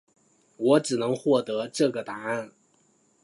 [0.57, 2.51] 我只能获得这个答案